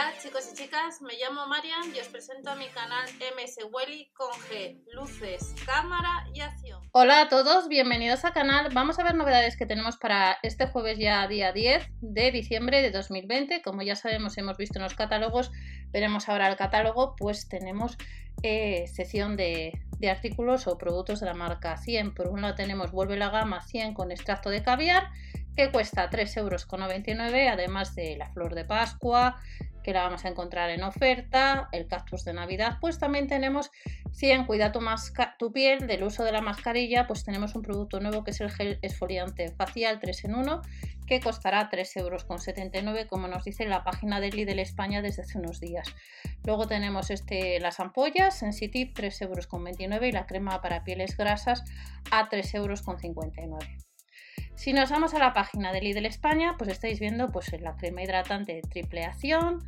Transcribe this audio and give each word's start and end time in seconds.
Hola 0.00 0.14
chicos 0.18 0.48
y 0.50 0.56
chicas, 0.56 1.02
me 1.02 1.12
llamo 1.18 1.46
Marian 1.46 1.94
y 1.94 2.00
os 2.00 2.08
presento 2.08 2.48
a 2.50 2.56
mi 2.56 2.68
canal 2.68 3.06
MS 3.36 3.58
Welly 3.70 4.10
con 4.14 4.30
G, 4.48 4.82
luces, 4.94 5.54
cámara 5.66 6.26
y 6.32 6.40
acción. 6.40 6.80
Hola 6.92 7.20
a 7.20 7.28
todos, 7.28 7.68
bienvenidos 7.68 8.24
al 8.24 8.32
canal. 8.32 8.70
Vamos 8.72 8.98
a 8.98 9.04
ver 9.04 9.14
novedades 9.14 9.58
que 9.58 9.66
tenemos 9.66 9.98
para 9.98 10.38
este 10.42 10.66
jueves 10.68 10.96
ya 10.96 11.28
día 11.28 11.52
10 11.52 11.86
de 12.00 12.30
diciembre 12.30 12.80
de 12.80 12.92
2020. 12.92 13.60
Como 13.60 13.82
ya 13.82 13.94
sabemos, 13.94 14.38
hemos 14.38 14.56
visto 14.56 14.78
en 14.78 14.84
los 14.84 14.94
catálogos, 14.94 15.52
veremos 15.90 16.30
ahora 16.30 16.48
el 16.48 16.56
catálogo, 16.56 17.14
pues 17.16 17.46
tenemos 17.50 17.98
eh, 18.42 18.86
sección 18.86 19.36
de, 19.36 19.78
de 19.98 20.08
artículos 20.08 20.66
o 20.66 20.78
productos 20.78 21.20
de 21.20 21.26
la 21.26 21.34
marca 21.34 21.76
100. 21.76 22.14
Por 22.14 22.28
un 22.28 22.40
lado 22.40 22.54
tenemos 22.54 22.90
Vuelve 22.90 23.18
la 23.18 23.28
Gama 23.28 23.60
100 23.60 23.92
con 23.92 24.12
extracto 24.12 24.48
de 24.48 24.62
caviar 24.62 25.10
que 25.56 25.70
cuesta 25.70 26.08
3,99 26.08 26.38
euros, 26.38 26.66
además 27.52 27.94
de 27.94 28.16
la 28.16 28.30
flor 28.30 28.54
de 28.54 28.64
Pascua, 28.64 29.40
la 29.92 30.02
vamos 30.02 30.24
a 30.24 30.28
encontrar 30.28 30.70
en 30.70 30.82
oferta, 30.82 31.68
el 31.72 31.86
cactus 31.86 32.24
de 32.24 32.32
Navidad, 32.32 32.78
pues 32.80 32.98
también 32.98 33.26
tenemos 33.26 33.70
100 34.12 34.46
Cuida 34.46 34.72
tu, 34.72 34.80
tu, 35.38 35.52
piel 35.52 35.86
del 35.86 36.02
uso 36.02 36.24
de 36.24 36.32
la 36.32 36.40
mascarilla, 36.40 37.06
pues 37.06 37.24
tenemos 37.24 37.54
un 37.54 37.62
producto 37.62 38.00
nuevo 38.00 38.24
que 38.24 38.30
es 38.32 38.40
el 38.40 38.50
gel 38.50 38.78
exfoliante 38.82 39.50
facial 39.52 40.00
3 40.00 40.24
en 40.24 40.34
1 40.34 40.62
que 41.10 41.20
costará 41.20 41.68
3,79 41.68 41.96
euros, 41.96 42.24
como 43.08 43.26
nos 43.26 43.44
dice 43.44 43.66
la 43.66 43.82
página 43.82 44.20
de 44.20 44.30
Lidl 44.30 44.60
España 44.60 45.02
desde 45.02 45.22
hace 45.22 45.38
unos 45.38 45.58
días. 45.58 45.92
Luego 46.44 46.68
tenemos 46.68 47.10
este, 47.10 47.58
las 47.58 47.80
ampollas 47.80 48.38
Sensitive 48.38 48.92
3,29 48.94 49.22
euros 49.22 50.02
y 50.02 50.12
la 50.12 50.26
crema 50.26 50.60
para 50.62 50.84
pieles 50.84 51.16
grasas 51.16 51.64
a 52.12 52.28
3,59 52.30 53.32
euros. 53.42 53.89
Si 54.60 54.74
nos 54.74 54.90
vamos 54.90 55.14
a 55.14 55.18
la 55.18 55.32
página 55.32 55.72
de 55.72 55.80
Lidl 55.80 56.04
España, 56.04 56.56
pues 56.58 56.68
estáis 56.68 57.00
viendo 57.00 57.28
pues, 57.28 57.50
la 57.62 57.76
crema 57.78 58.02
hidratante 58.02 58.52
de 58.52 58.60
triple 58.60 59.04
acción, 59.04 59.66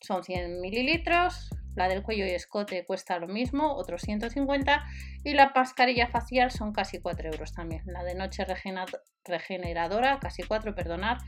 son 0.00 0.22
100 0.22 0.60
mililitros, 0.60 1.50
la 1.74 1.88
del 1.88 2.04
cuello 2.04 2.24
y 2.24 2.30
escote 2.30 2.86
cuesta 2.86 3.18
lo 3.18 3.26
mismo, 3.26 3.74
otros 3.74 4.02
150, 4.02 4.84
y 5.24 5.32
la 5.34 5.50
mascarilla 5.52 6.06
facial 6.06 6.52
son 6.52 6.72
casi 6.72 7.00
4 7.00 7.30
euros 7.32 7.52
también. 7.52 7.82
La 7.86 8.04
de 8.04 8.14
noche 8.14 8.46
regeneradora, 9.24 10.20
casi 10.20 10.44
4, 10.44 10.72
perdonad. 10.72 11.18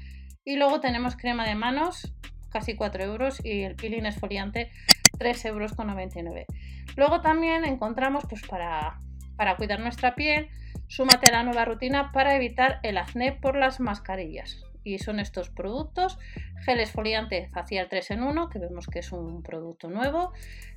Y 0.45 0.55
luego 0.55 0.79
tenemos 0.79 1.17
crema 1.17 1.45
de 1.49 1.57
manos, 1.57 2.15
casi 2.49 2.77
4 2.77 3.03
euros, 3.03 3.45
y 3.45 3.63
el 3.63 3.75
peeling 3.75 4.07
esfoliante, 4.07 4.71
3 5.19 5.47
euros 5.47 5.73
con 5.73 5.89
99. 5.89 6.47
Luego 6.95 7.23
también 7.23 7.65
encontramos, 7.65 8.23
pues 8.29 8.47
para, 8.47 9.01
para 9.35 9.57
cuidar 9.57 9.81
nuestra 9.81 10.15
piel, 10.15 10.49
Súmate 10.91 11.29
a 11.29 11.33
la 11.33 11.45
nueva 11.45 11.65
rutina 11.65 12.11
para 12.11 12.35
evitar 12.35 12.81
el 12.83 12.99
acné 12.99 13.31
por 13.31 13.55
las 13.55 13.79
mascarillas. 13.79 14.65
Y 14.83 14.99
son 14.99 15.21
estos 15.21 15.49
productos, 15.49 16.19
gel 16.65 16.81
exfoliante 16.81 17.49
facial 17.55 17.87
3 17.89 18.11
en 18.11 18.23
1, 18.25 18.49
que 18.49 18.59
vemos 18.59 18.89
que 18.89 18.99
es 18.99 19.13
un 19.13 19.45
producto 19.45 19.89
nuevo, 19.89 20.33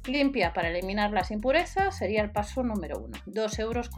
limpia 0.06 0.54
para 0.54 0.70
eliminar 0.70 1.10
las 1.10 1.32
impurezas, 1.32 1.98
sería 1.98 2.22
el 2.22 2.30
paso 2.30 2.62
número 2.62 3.00
1, 3.00 3.18
2,79 3.26 3.60
euros. 3.60 3.90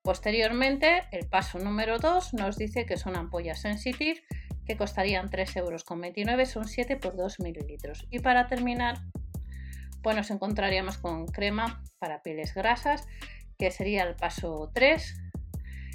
Posteriormente, 0.00 1.02
el 1.10 1.28
paso 1.28 1.58
número 1.58 1.98
2 1.98 2.32
nos 2.32 2.56
dice 2.56 2.86
que 2.86 2.96
son 2.96 3.14
ampollas 3.14 3.60
sensitive 3.60 4.22
que 4.64 4.78
costarían 4.78 5.28
3,29 5.28 6.30
euros, 6.30 6.48
son 6.48 6.66
7 6.66 6.96
por 6.96 7.14
2 7.14 7.40
mililitros. 7.40 8.06
Y 8.10 8.20
para 8.20 8.46
terminar, 8.46 9.02
pues 10.02 10.16
nos 10.16 10.30
encontraríamos 10.30 10.96
con 10.96 11.26
crema 11.26 11.82
para 11.98 12.22
pieles 12.22 12.54
grasas 12.54 13.06
que 13.62 13.70
sería 13.70 14.02
el 14.02 14.16
paso 14.16 14.72
3. 14.74 15.20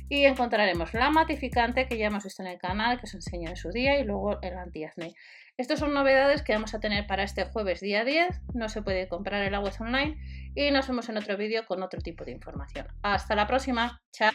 Y 0.08 0.24
encontraremos 0.24 0.94
la 0.94 1.10
matificante 1.10 1.86
que 1.86 1.98
ya 1.98 2.08
hemos 2.08 2.24
visto 2.24 2.42
en 2.42 2.48
el 2.48 2.58
canal, 2.58 2.98
que 2.98 3.08
os 3.08 3.14
enseño 3.14 3.50
en 3.50 3.58
su 3.58 3.72
día, 3.72 4.00
y 4.00 4.06
luego 4.06 4.42
el 4.42 4.58
antiacné. 4.58 5.14
Estas 5.58 5.80
son 5.80 5.94
novedades 5.94 6.44
que 6.44 6.54
vamos 6.54 6.74
a 6.74 6.80
tener 6.80 7.06
para 7.08 7.24
este 7.24 7.44
jueves 7.44 7.82
día 7.82 8.06
10. 8.06 8.30
No 8.54 8.70
se 8.70 8.82
puede 8.84 9.10
comprar 9.10 9.44
el 9.44 9.54
agua 9.54 9.72
online 9.82 10.18
y 10.56 10.72
nos 10.72 10.88
vemos 10.88 11.10
en 11.10 11.18
otro 11.18 11.36
vídeo 11.36 11.66
con 11.66 11.84
otro 11.84 12.00
tipo 12.00 12.24
de 12.24 12.32
información. 12.32 12.88
Hasta 13.02 13.36
la 13.36 13.48
próxima. 13.48 14.02
Chao. 14.14 14.32